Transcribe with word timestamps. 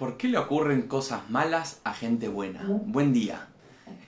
¿Por 0.00 0.16
qué 0.16 0.28
le 0.28 0.38
ocurren 0.38 0.88
cosas 0.88 1.28
malas 1.28 1.82
a 1.84 1.92
gente 1.92 2.28
buena? 2.28 2.64
Buen 2.66 3.12
día. 3.12 3.48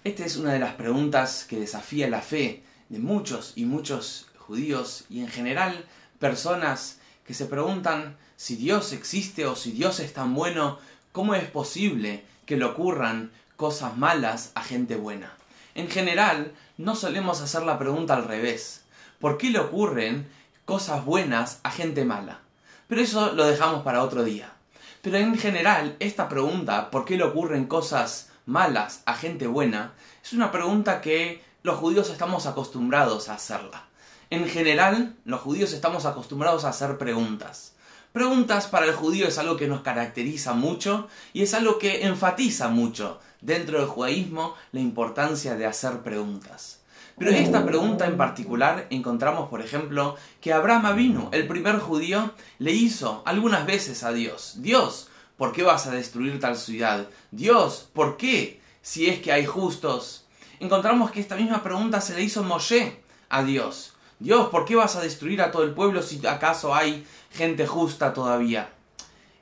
Esta 0.04 0.24
es 0.24 0.38
una 0.38 0.54
de 0.54 0.58
las 0.58 0.72
preguntas 0.72 1.44
que 1.44 1.60
desafía 1.60 2.08
la 2.08 2.22
fe 2.22 2.62
de 2.88 2.98
muchos 2.98 3.52
y 3.56 3.66
muchos 3.66 4.28
judíos 4.38 5.04
y 5.10 5.20
en 5.20 5.28
general 5.28 5.84
personas 6.18 6.98
que 7.26 7.34
se 7.34 7.44
preguntan 7.44 8.16
si 8.36 8.56
Dios 8.56 8.94
existe 8.94 9.44
o 9.44 9.54
si 9.54 9.72
Dios 9.72 10.00
es 10.00 10.14
tan 10.14 10.32
bueno, 10.34 10.78
¿cómo 11.12 11.34
es 11.34 11.44
posible 11.50 12.24
que 12.46 12.56
le 12.56 12.64
ocurran 12.64 13.30
cosas 13.58 13.98
malas 13.98 14.52
a 14.54 14.62
gente 14.62 14.96
buena? 14.96 15.34
En 15.74 15.90
general, 15.90 16.54
no 16.78 16.96
solemos 16.96 17.42
hacer 17.42 17.64
la 17.64 17.78
pregunta 17.78 18.14
al 18.14 18.24
revés. 18.24 18.84
¿Por 19.20 19.36
qué 19.36 19.50
le 19.50 19.58
ocurren 19.58 20.26
cosas 20.64 21.04
buenas 21.04 21.60
a 21.64 21.70
gente 21.70 22.06
mala? 22.06 22.40
Pero 22.88 23.02
eso 23.02 23.34
lo 23.34 23.44
dejamos 23.44 23.82
para 23.82 24.02
otro 24.02 24.24
día. 24.24 24.54
Pero 25.02 25.16
en 25.16 25.36
general, 25.36 25.96
esta 25.98 26.28
pregunta, 26.28 26.92
¿por 26.92 27.04
qué 27.04 27.16
le 27.16 27.24
ocurren 27.24 27.66
cosas 27.66 28.30
malas 28.46 29.02
a 29.04 29.14
gente 29.14 29.48
buena? 29.48 29.94
Es 30.22 30.32
una 30.32 30.52
pregunta 30.52 31.00
que 31.00 31.42
los 31.64 31.76
judíos 31.78 32.08
estamos 32.08 32.46
acostumbrados 32.46 33.28
a 33.28 33.34
hacerla. 33.34 33.88
En 34.30 34.48
general, 34.48 35.16
los 35.24 35.40
judíos 35.40 35.72
estamos 35.72 36.06
acostumbrados 36.06 36.64
a 36.64 36.68
hacer 36.68 36.98
preguntas. 36.98 37.74
Preguntas 38.12 38.68
para 38.68 38.86
el 38.86 38.94
judío 38.94 39.26
es 39.26 39.38
algo 39.38 39.56
que 39.56 39.66
nos 39.66 39.80
caracteriza 39.80 40.52
mucho 40.52 41.08
y 41.32 41.42
es 41.42 41.52
algo 41.52 41.80
que 41.80 42.06
enfatiza 42.06 42.68
mucho 42.68 43.18
dentro 43.40 43.80
del 43.80 43.88
judaísmo 43.88 44.54
la 44.70 44.80
importancia 44.80 45.56
de 45.56 45.66
hacer 45.66 46.02
preguntas. 46.02 46.81
Pero 47.18 47.30
esta 47.30 47.64
pregunta 47.64 48.06
en 48.06 48.16
particular 48.16 48.86
encontramos, 48.90 49.48
por 49.48 49.60
ejemplo, 49.60 50.16
que 50.40 50.52
Abraham 50.52 50.96
vino, 50.96 51.28
el 51.32 51.46
primer 51.46 51.78
judío, 51.78 52.32
le 52.58 52.72
hizo 52.72 53.22
algunas 53.26 53.66
veces 53.66 54.02
a 54.02 54.12
Dios. 54.12 54.54
Dios, 54.58 55.08
¿por 55.36 55.52
qué 55.52 55.62
vas 55.62 55.86
a 55.86 55.92
destruir 55.92 56.40
tal 56.40 56.56
ciudad? 56.56 57.06
Dios, 57.30 57.90
¿por 57.92 58.16
qué? 58.16 58.60
Si 58.80 59.08
es 59.08 59.20
que 59.20 59.32
hay 59.32 59.46
justos. 59.46 60.26
Encontramos 60.60 61.10
que 61.10 61.20
esta 61.20 61.36
misma 61.36 61.62
pregunta 61.62 62.00
se 62.00 62.14
le 62.14 62.22
hizo 62.22 62.42
Moshe 62.42 63.00
a 63.28 63.42
Dios. 63.42 63.94
Dios, 64.18 64.48
¿por 64.50 64.64
qué 64.64 64.76
vas 64.76 64.94
a 64.96 65.00
destruir 65.00 65.42
a 65.42 65.50
todo 65.50 65.64
el 65.64 65.74
pueblo 65.74 66.02
si 66.02 66.24
acaso 66.26 66.74
hay 66.74 67.04
gente 67.32 67.66
justa 67.66 68.12
todavía? 68.12 68.70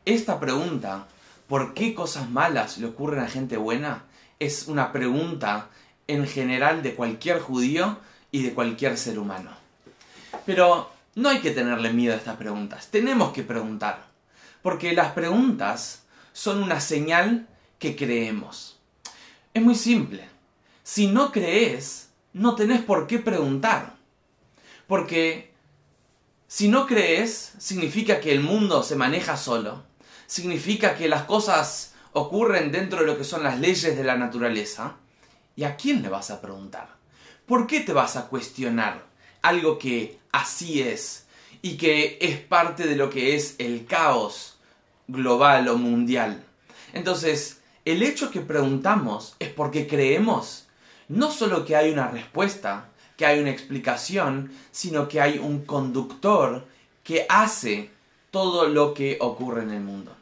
Esta 0.07 0.41
pregunta, 0.41 1.07
¿por 1.47 1.75
qué 1.75 1.95
cosas 1.95 2.31
malas 2.31 2.79
le 2.79 2.87
ocurren 2.87 3.21
a 3.21 3.29
gente 3.29 3.59
buena? 3.59 4.05
Es 4.39 4.69
una 4.69 4.93
pregunta 4.93 5.69
en 6.11 6.27
general 6.27 6.83
de 6.83 6.95
cualquier 6.95 7.41
judío 7.41 7.99
y 8.33 8.43
de 8.43 8.53
cualquier 8.53 8.97
ser 8.97 9.19
humano. 9.19 9.51
Pero 10.45 10.91
no 11.15 11.29
hay 11.29 11.41
que 11.41 11.51
tenerle 11.51 11.93
miedo 11.93 12.15
a 12.15 12.17
estas 12.17 12.37
preguntas, 12.37 12.89
tenemos 12.89 13.33
que 13.33 13.43
preguntar, 13.43 14.07
porque 14.63 14.93
las 14.93 15.13
preguntas 15.13 16.03
son 16.33 16.63
una 16.63 16.81
señal 16.81 17.47
que 17.79 17.97
creemos. 17.97 18.79
Es 19.55 19.63
muy 19.63 19.75
simple, 19.75 20.29
si 20.83 21.07
no 21.07 21.33
crees, 21.33 22.11
no 22.33 22.55
tenés 22.55 22.83
por 22.83 23.07
qué 23.07 23.19
preguntar, 23.19 23.95
porque 24.87 25.53
si 26.47 26.69
no 26.69 26.87
crees, 26.87 27.53
significa 27.59 28.21
que 28.21 28.33
el 28.33 28.41
mundo 28.41 28.83
se 28.83 28.97
maneja 28.97 29.37
solo, 29.37 29.85
significa 30.27 30.97
que 30.97 31.09
las 31.09 31.25
cosas 31.25 31.95
ocurren 32.13 32.73
dentro 32.73 33.01
de 33.01 33.07
lo 33.07 33.17
que 33.17 33.25
son 33.25 33.45
las 33.45 33.61
leyes 33.61 33.97
de 33.97 34.05
la 34.05 34.17
naturaleza, 34.17 34.97
¿Y 35.61 35.65
a 35.65 35.77
quién 35.77 36.01
le 36.01 36.09
vas 36.09 36.31
a 36.31 36.41
preguntar? 36.41 36.89
¿Por 37.45 37.67
qué 37.67 37.81
te 37.81 37.93
vas 37.93 38.17
a 38.17 38.29
cuestionar 38.29 39.05
algo 39.43 39.79
que 39.79 40.19
así 40.33 40.81
es 40.81 41.27
y 41.61 41.77
que 41.77 42.17
es 42.19 42.39
parte 42.39 42.87
de 42.87 42.97
lo 42.97 43.11
que 43.11 43.37
es 43.37 43.57
el 43.59 43.85
caos 43.85 44.57
global 45.07 45.69
o 45.69 45.77
mundial? 45.77 46.43
Entonces, 46.95 47.61
el 47.85 48.03
hecho 48.03 48.31
que 48.31 48.41
preguntamos 48.41 49.37
es 49.39 49.51
porque 49.51 49.87
creemos 49.87 50.67
no 51.09 51.31
solo 51.31 51.67
que 51.67 51.77
hay 51.77 51.91
una 51.91 52.09
respuesta, 52.09 52.89
que 53.19 53.27
hay 53.27 53.39
una 53.39 53.51
explicación, 53.51 54.51
sino 54.71 55.09
que 55.09 55.21
hay 55.21 55.37
un 55.37 55.67
conductor 55.67 56.67
que 57.05 57.27
hace 57.29 57.91
todo 58.31 58.67
lo 58.67 58.95
que 58.95 59.19
ocurre 59.21 59.65
en 59.65 59.73
el 59.73 59.83
mundo. 59.83 60.17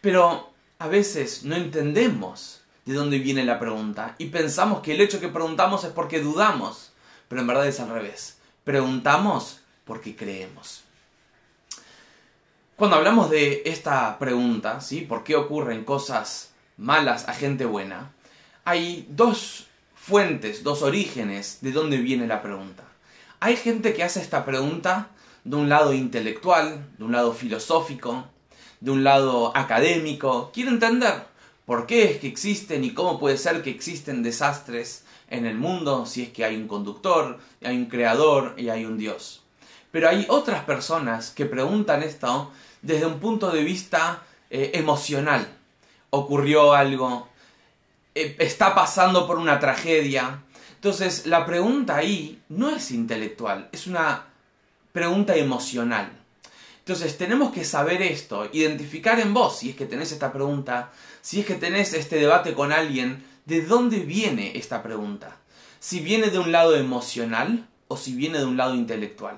Pero 0.00 0.52
a 0.78 0.86
veces 0.86 1.42
no 1.42 1.56
entendemos 1.56 2.62
de 2.88 2.94
dónde 2.94 3.18
viene 3.18 3.44
la 3.44 3.60
pregunta 3.60 4.14
y 4.16 4.28
pensamos 4.28 4.80
que 4.80 4.94
el 4.94 5.02
hecho 5.02 5.20
que 5.20 5.28
preguntamos 5.28 5.84
es 5.84 5.90
porque 5.90 6.20
dudamos, 6.20 6.90
pero 7.28 7.42
en 7.42 7.46
verdad 7.46 7.66
es 7.68 7.80
al 7.80 7.90
revés. 7.90 8.38
Preguntamos 8.64 9.60
porque 9.84 10.16
creemos. 10.16 10.84
Cuando 12.76 12.96
hablamos 12.96 13.28
de 13.28 13.60
esta 13.66 14.18
pregunta, 14.18 14.80
¿sí? 14.80 15.02
¿Por 15.02 15.22
qué 15.22 15.36
ocurren 15.36 15.84
cosas 15.84 16.54
malas 16.78 17.28
a 17.28 17.34
gente 17.34 17.66
buena? 17.66 18.10
Hay 18.64 19.06
dos 19.10 19.66
fuentes, 19.94 20.64
dos 20.64 20.80
orígenes 20.80 21.58
de 21.60 21.72
dónde 21.72 21.98
viene 21.98 22.26
la 22.26 22.40
pregunta. 22.40 22.84
Hay 23.38 23.56
gente 23.56 23.92
que 23.92 24.02
hace 24.02 24.22
esta 24.22 24.46
pregunta 24.46 25.08
de 25.44 25.56
un 25.56 25.68
lado 25.68 25.92
intelectual, 25.92 26.86
de 26.96 27.04
un 27.04 27.12
lado 27.12 27.34
filosófico, 27.34 28.24
de 28.80 28.92
un 28.92 29.04
lado 29.04 29.54
académico, 29.54 30.50
quiere 30.54 30.70
entender 30.70 31.28
por 31.68 31.84
qué 31.84 32.04
es 32.04 32.16
que 32.16 32.28
existen 32.28 32.82
y 32.82 32.94
cómo 32.94 33.20
puede 33.20 33.36
ser 33.36 33.60
que 33.60 33.68
existen 33.68 34.22
desastres 34.22 35.04
en 35.28 35.44
el 35.44 35.54
mundo 35.54 36.06
si 36.06 36.22
es 36.22 36.30
que 36.30 36.42
hay 36.42 36.56
un 36.56 36.66
conductor, 36.66 37.38
hay 37.62 37.76
un 37.76 37.84
creador 37.84 38.54
y 38.56 38.70
hay 38.70 38.86
un 38.86 38.96
Dios. 38.96 39.42
Pero 39.90 40.08
hay 40.08 40.24
otras 40.30 40.64
personas 40.64 41.30
que 41.30 41.44
preguntan 41.44 42.02
esto 42.02 42.50
desde 42.80 43.04
un 43.04 43.20
punto 43.20 43.50
de 43.50 43.62
vista 43.64 44.22
eh, 44.48 44.70
emocional. 44.72 45.46
Ocurrió 46.08 46.72
algo, 46.72 47.28
eh, 48.14 48.34
está 48.38 48.74
pasando 48.74 49.26
por 49.26 49.36
una 49.36 49.60
tragedia. 49.60 50.44
Entonces 50.76 51.26
la 51.26 51.44
pregunta 51.44 51.96
ahí 51.96 52.40
no 52.48 52.70
es 52.70 52.90
intelectual, 52.92 53.68
es 53.72 53.86
una 53.86 54.24
pregunta 54.90 55.36
emocional. 55.36 56.18
Entonces 56.88 57.18
tenemos 57.18 57.52
que 57.52 57.66
saber 57.66 58.00
esto, 58.00 58.48
identificar 58.50 59.20
en 59.20 59.34
vos, 59.34 59.58
si 59.58 59.68
es 59.68 59.76
que 59.76 59.84
tenés 59.84 60.10
esta 60.10 60.32
pregunta, 60.32 60.90
si 61.20 61.40
es 61.40 61.44
que 61.44 61.56
tenés 61.56 61.92
este 61.92 62.16
debate 62.16 62.54
con 62.54 62.72
alguien, 62.72 63.26
de 63.44 63.60
dónde 63.60 63.98
viene 63.98 64.56
esta 64.56 64.82
pregunta. 64.82 65.36
Si 65.80 66.00
viene 66.00 66.30
de 66.30 66.38
un 66.38 66.50
lado 66.50 66.74
emocional 66.74 67.68
o 67.88 67.98
si 67.98 68.14
viene 68.14 68.38
de 68.38 68.46
un 68.46 68.56
lado 68.56 68.74
intelectual. 68.74 69.36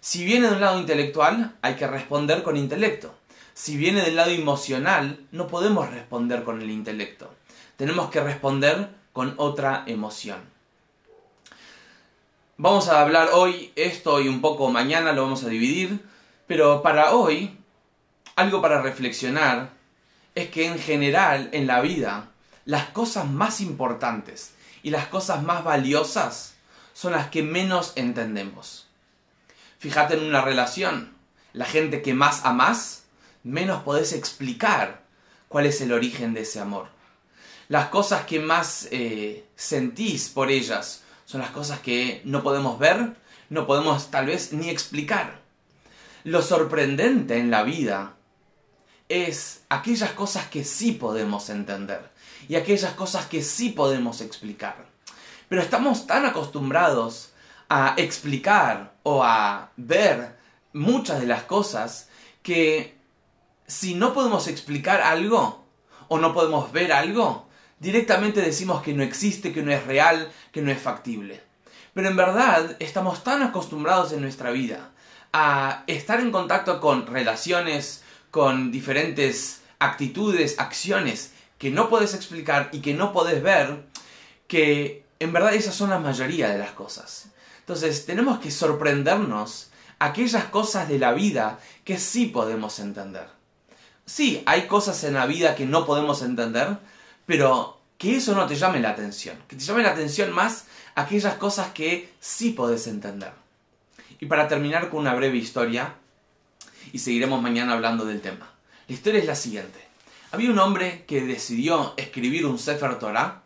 Si 0.00 0.24
viene 0.24 0.48
de 0.48 0.54
un 0.54 0.60
lado 0.60 0.80
intelectual, 0.80 1.54
hay 1.62 1.76
que 1.76 1.86
responder 1.86 2.42
con 2.42 2.56
intelecto. 2.56 3.14
Si 3.54 3.76
viene 3.76 4.02
del 4.02 4.16
lado 4.16 4.32
emocional, 4.32 5.20
no 5.30 5.46
podemos 5.46 5.88
responder 5.88 6.42
con 6.42 6.60
el 6.60 6.68
intelecto. 6.68 7.32
Tenemos 7.76 8.10
que 8.10 8.24
responder 8.24 8.88
con 9.12 9.34
otra 9.36 9.84
emoción. 9.86 10.40
Vamos 12.56 12.88
a 12.88 13.00
hablar 13.02 13.28
hoy 13.34 13.70
esto 13.76 14.20
y 14.20 14.26
un 14.26 14.40
poco 14.40 14.68
mañana 14.68 15.12
lo 15.12 15.22
vamos 15.22 15.44
a 15.44 15.48
dividir 15.48 16.00
pero 16.48 16.82
para 16.82 17.12
hoy, 17.12 17.56
algo 18.34 18.60
para 18.62 18.82
reflexionar 18.82 19.70
es 20.34 20.48
que 20.48 20.66
en 20.66 20.78
general 20.78 21.50
en 21.52 21.66
la 21.66 21.80
vida 21.82 22.30
las 22.64 22.88
cosas 22.88 23.28
más 23.28 23.60
importantes 23.60 24.54
y 24.82 24.90
las 24.90 25.06
cosas 25.08 25.42
más 25.42 25.62
valiosas 25.62 26.54
son 26.94 27.12
las 27.12 27.28
que 27.28 27.42
menos 27.42 27.92
entendemos. 27.96 28.88
Fíjate 29.78 30.14
en 30.14 30.24
una 30.24 30.40
relación, 30.40 31.14
la 31.52 31.66
gente 31.66 32.02
que 32.02 32.14
más 32.14 32.44
amas, 32.44 33.04
menos 33.44 33.82
podés 33.82 34.12
explicar 34.12 35.02
cuál 35.48 35.66
es 35.66 35.80
el 35.82 35.92
origen 35.92 36.32
de 36.32 36.40
ese 36.40 36.60
amor. 36.60 36.88
Las 37.68 37.88
cosas 37.88 38.24
que 38.24 38.40
más 38.40 38.88
eh, 38.90 39.44
sentís 39.54 40.30
por 40.30 40.50
ellas 40.50 41.02
son 41.26 41.42
las 41.42 41.50
cosas 41.50 41.80
que 41.80 42.22
no 42.24 42.42
podemos 42.42 42.78
ver, 42.78 43.16
no 43.50 43.66
podemos 43.66 44.10
tal 44.10 44.26
vez 44.26 44.54
ni 44.54 44.70
explicar. 44.70 45.47
Lo 46.24 46.42
sorprendente 46.42 47.38
en 47.38 47.50
la 47.50 47.62
vida 47.62 48.14
es 49.08 49.62
aquellas 49.68 50.12
cosas 50.12 50.48
que 50.48 50.64
sí 50.64 50.92
podemos 50.92 51.48
entender 51.48 52.10
y 52.48 52.56
aquellas 52.56 52.92
cosas 52.92 53.26
que 53.26 53.42
sí 53.42 53.70
podemos 53.70 54.20
explicar. 54.20 54.86
Pero 55.48 55.62
estamos 55.62 56.06
tan 56.06 56.26
acostumbrados 56.26 57.32
a 57.68 57.94
explicar 57.96 58.94
o 59.02 59.22
a 59.22 59.70
ver 59.76 60.36
muchas 60.72 61.20
de 61.20 61.26
las 61.26 61.44
cosas 61.44 62.08
que 62.42 62.98
si 63.66 63.94
no 63.94 64.12
podemos 64.12 64.48
explicar 64.48 65.00
algo 65.00 65.64
o 66.08 66.18
no 66.18 66.32
podemos 66.34 66.72
ver 66.72 66.92
algo, 66.92 67.48
directamente 67.78 68.40
decimos 68.40 68.82
que 68.82 68.94
no 68.94 69.02
existe, 69.02 69.52
que 69.52 69.62
no 69.62 69.72
es 69.72 69.86
real, 69.86 70.32
que 70.52 70.62
no 70.62 70.72
es 70.72 70.80
factible. 70.80 71.42
Pero 71.94 72.08
en 72.08 72.16
verdad 72.16 72.76
estamos 72.80 73.22
tan 73.24 73.42
acostumbrados 73.42 74.12
en 74.12 74.22
nuestra 74.22 74.50
vida 74.50 74.90
a 75.32 75.84
estar 75.86 76.20
en 76.20 76.30
contacto 76.30 76.80
con 76.80 77.06
relaciones, 77.06 78.02
con 78.30 78.70
diferentes 78.70 79.62
actitudes, 79.78 80.58
acciones 80.58 81.32
que 81.58 81.70
no 81.70 81.88
puedes 81.88 82.14
explicar 82.14 82.70
y 82.72 82.80
que 82.80 82.94
no 82.94 83.12
puedes 83.12 83.42
ver, 83.42 83.84
que 84.46 85.04
en 85.20 85.32
verdad 85.32 85.54
esas 85.54 85.74
son 85.74 85.90
la 85.90 85.98
mayoría 85.98 86.48
de 86.48 86.58
las 86.58 86.70
cosas. 86.72 87.26
Entonces 87.60 88.06
tenemos 88.06 88.38
que 88.38 88.50
sorprendernos 88.50 89.70
aquellas 89.98 90.44
cosas 90.44 90.88
de 90.88 90.98
la 90.98 91.12
vida 91.12 91.58
que 91.84 91.98
sí 91.98 92.26
podemos 92.26 92.78
entender. 92.78 93.28
sí, 94.06 94.42
hay 94.46 94.66
cosas 94.66 95.04
en 95.04 95.14
la 95.14 95.26
vida 95.26 95.54
que 95.54 95.66
no 95.66 95.84
podemos 95.84 96.22
entender, 96.22 96.78
pero 97.26 97.78
que 97.98 98.16
eso 98.16 98.34
no 98.34 98.46
te 98.46 98.56
llame 98.56 98.80
la 98.80 98.90
atención, 98.90 99.36
que 99.48 99.56
te 99.56 99.64
llame 99.64 99.82
la 99.82 99.90
atención 99.90 100.32
más 100.32 100.64
aquellas 100.94 101.34
cosas 101.34 101.72
que 101.72 102.14
sí 102.20 102.50
podés 102.50 102.86
entender. 102.86 103.32
Y 104.20 104.26
para 104.26 104.48
terminar 104.48 104.90
con 104.90 105.00
una 105.00 105.14
breve 105.14 105.38
historia, 105.38 105.94
y 106.92 106.98
seguiremos 106.98 107.40
mañana 107.42 107.74
hablando 107.74 108.04
del 108.04 108.20
tema. 108.20 108.50
La 108.88 108.94
historia 108.94 109.20
es 109.20 109.26
la 109.26 109.34
siguiente. 109.34 109.78
Había 110.32 110.50
un 110.50 110.58
hombre 110.58 111.04
que 111.06 111.22
decidió 111.22 111.94
escribir 111.96 112.46
un 112.46 112.58
Sefer 112.58 112.98
Torah 112.98 113.42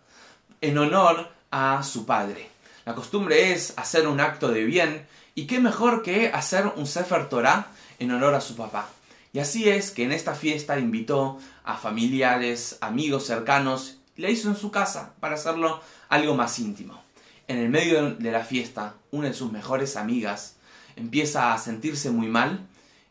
en 0.60 0.78
honor 0.78 1.30
a 1.50 1.82
su 1.82 2.06
padre. 2.06 2.48
La 2.84 2.94
costumbre 2.94 3.52
es 3.52 3.74
hacer 3.76 4.08
un 4.08 4.20
acto 4.20 4.48
de 4.48 4.64
bien 4.64 5.06
y 5.34 5.46
qué 5.46 5.60
mejor 5.60 6.02
que 6.02 6.28
hacer 6.28 6.72
un 6.76 6.86
Sefer 6.86 7.28
Torah 7.28 7.68
en 7.98 8.10
honor 8.10 8.34
a 8.34 8.40
su 8.40 8.56
papá. 8.56 8.88
Y 9.32 9.38
así 9.38 9.68
es 9.68 9.90
que 9.90 10.04
en 10.04 10.12
esta 10.12 10.34
fiesta 10.34 10.78
invitó 10.78 11.38
a 11.64 11.76
familiares, 11.76 12.78
amigos 12.80 13.26
cercanos, 13.26 13.98
y 14.16 14.22
la 14.22 14.30
hizo 14.30 14.48
en 14.48 14.56
su 14.56 14.70
casa 14.70 15.14
para 15.20 15.36
hacerlo 15.36 15.80
algo 16.08 16.34
más 16.34 16.58
íntimo. 16.58 17.00
En 17.48 17.58
el 17.58 17.70
medio 17.70 18.14
de 18.14 18.30
la 18.30 18.44
fiesta, 18.44 18.94
una 19.10 19.28
de 19.28 19.34
sus 19.34 19.52
mejores 19.52 19.96
amigas 19.96 20.56
empieza 20.96 21.52
a 21.52 21.58
sentirse 21.58 22.10
muy 22.10 22.28
mal 22.28 22.66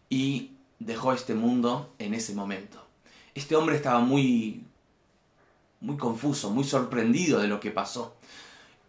y 0.10 0.52
dejó 0.80 1.14
este 1.14 1.34
mundo 1.34 1.94
en 2.00 2.14
ese 2.14 2.34
momento. 2.34 2.86
Este 3.34 3.56
hombre 3.56 3.76
estaba 3.76 4.00
muy 4.00 4.64
muy 5.82 5.98
confuso, 5.98 6.52
muy 6.52 6.64
sorprendido 6.64 7.40
de 7.40 7.48
lo 7.48 7.60
que 7.60 7.72
pasó. 7.72 8.16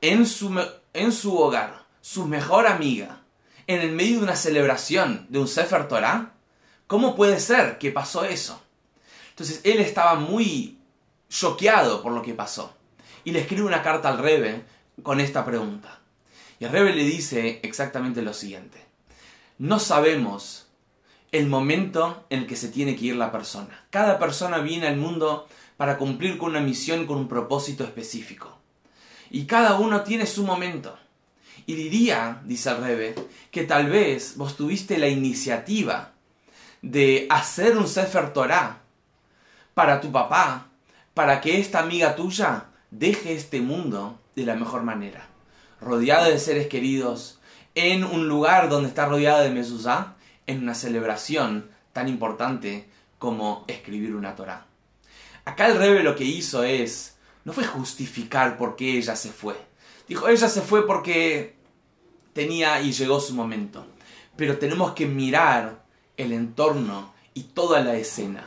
En 0.00 0.26
su, 0.26 0.54
en 0.92 1.12
su 1.12 1.36
hogar, 1.36 1.84
su 2.00 2.26
mejor 2.26 2.66
amiga, 2.66 3.20
en 3.66 3.80
el 3.80 3.92
medio 3.92 4.18
de 4.18 4.24
una 4.24 4.36
celebración 4.36 5.26
de 5.30 5.38
un 5.38 5.48
Sefer 5.48 5.88
Torah, 5.88 6.34
¿cómo 6.86 7.16
puede 7.16 7.40
ser 7.40 7.78
que 7.78 7.90
pasó 7.90 8.24
eso? 8.24 8.62
Entonces 9.30 9.60
él 9.64 9.80
estaba 9.80 10.16
muy 10.16 10.78
choqueado 11.28 12.02
por 12.02 12.12
lo 12.12 12.22
que 12.22 12.34
pasó 12.34 12.74
y 13.24 13.32
le 13.32 13.40
escribe 13.40 13.62
una 13.62 13.82
carta 13.82 14.10
al 14.10 14.18
Rebe 14.18 14.64
con 15.02 15.20
esta 15.20 15.44
pregunta. 15.44 16.01
Y 16.62 16.66
Rebe 16.66 16.92
le 16.94 17.02
dice 17.02 17.58
exactamente 17.64 18.22
lo 18.22 18.32
siguiente. 18.32 18.78
No 19.58 19.80
sabemos 19.80 20.68
el 21.32 21.48
momento 21.48 22.24
en 22.30 22.38
el 22.38 22.46
que 22.46 22.54
se 22.54 22.68
tiene 22.68 22.94
que 22.94 23.06
ir 23.06 23.16
la 23.16 23.32
persona. 23.32 23.84
Cada 23.90 24.20
persona 24.20 24.58
viene 24.58 24.86
al 24.86 24.96
mundo 24.96 25.48
para 25.76 25.98
cumplir 25.98 26.38
con 26.38 26.50
una 26.50 26.60
misión, 26.60 27.04
con 27.04 27.18
un 27.18 27.26
propósito 27.26 27.82
específico. 27.82 28.60
Y 29.28 29.46
cada 29.46 29.74
uno 29.74 30.02
tiene 30.02 30.24
su 30.24 30.44
momento. 30.44 30.96
Y 31.66 31.74
diría, 31.74 32.40
dice 32.44 32.70
el 32.70 32.76
Rebe, 32.76 33.14
que 33.50 33.64
tal 33.64 33.90
vez 33.90 34.36
vos 34.36 34.56
tuviste 34.56 34.98
la 34.98 35.08
iniciativa 35.08 36.12
de 36.80 37.26
hacer 37.28 37.76
un 37.76 37.88
Sefer 37.88 38.32
Torah 38.32 38.82
para 39.74 40.00
tu 40.00 40.12
papá, 40.12 40.68
para 41.12 41.40
que 41.40 41.58
esta 41.58 41.80
amiga 41.80 42.14
tuya 42.14 42.66
deje 42.92 43.34
este 43.34 43.60
mundo 43.60 44.20
de 44.36 44.46
la 44.46 44.54
mejor 44.54 44.84
manera. 44.84 45.31
Rodeada 45.84 46.28
de 46.28 46.38
seres 46.38 46.68
queridos, 46.68 47.38
en 47.74 48.04
un 48.04 48.28
lugar 48.28 48.68
donde 48.68 48.88
está 48.88 49.06
rodeada 49.06 49.42
de 49.42 49.50
mezuzá, 49.50 50.14
en 50.46 50.62
una 50.62 50.74
celebración 50.74 51.70
tan 51.92 52.08
importante 52.08 52.88
como 53.18 53.64
escribir 53.68 54.14
una 54.14 54.34
Torah. 54.34 54.66
Acá 55.44 55.66
el 55.66 55.78
Rebe 55.78 56.02
lo 56.02 56.14
que 56.14 56.24
hizo 56.24 56.62
es, 56.62 57.16
no 57.44 57.52
fue 57.52 57.64
justificar 57.64 58.56
por 58.56 58.76
qué 58.76 58.98
ella 58.98 59.16
se 59.16 59.30
fue. 59.30 59.56
Dijo, 60.08 60.28
ella 60.28 60.48
se 60.48 60.62
fue 60.62 60.86
porque 60.86 61.56
tenía 62.32 62.80
y 62.80 62.92
llegó 62.92 63.20
su 63.20 63.34
momento. 63.34 63.86
Pero 64.36 64.58
tenemos 64.58 64.92
que 64.92 65.06
mirar 65.06 65.82
el 66.16 66.32
entorno 66.32 67.12
y 67.34 67.44
toda 67.44 67.80
la 67.80 67.96
escena. 67.96 68.46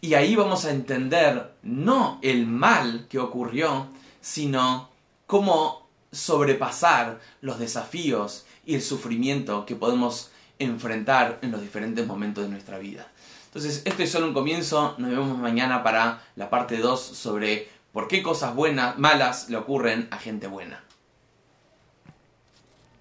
Y 0.00 0.14
ahí 0.14 0.36
vamos 0.36 0.64
a 0.64 0.70
entender 0.70 1.54
no 1.62 2.18
el 2.22 2.46
mal 2.46 3.06
que 3.08 3.18
ocurrió, 3.18 3.88
sino 4.20 4.90
cómo 5.26 5.83
sobrepasar 6.14 7.20
los 7.40 7.58
desafíos 7.58 8.46
y 8.64 8.74
el 8.74 8.82
sufrimiento 8.82 9.66
que 9.66 9.76
podemos 9.76 10.30
enfrentar 10.58 11.38
en 11.42 11.50
los 11.50 11.60
diferentes 11.60 12.06
momentos 12.06 12.44
de 12.44 12.50
nuestra 12.50 12.78
vida. 12.78 13.08
Entonces, 13.46 13.82
esto 13.84 14.02
es 14.02 14.10
solo 14.10 14.26
un 14.26 14.34
comienzo, 14.34 14.94
nos 14.98 15.10
vemos 15.10 15.38
mañana 15.38 15.82
para 15.82 16.22
la 16.36 16.50
parte 16.50 16.78
2 16.78 17.00
sobre 17.00 17.68
por 17.92 18.08
qué 18.08 18.22
cosas 18.22 18.54
buenas, 18.54 18.98
malas 18.98 19.48
le 19.48 19.56
ocurren 19.56 20.08
a 20.10 20.18
gente 20.18 20.46
buena. 20.46 20.82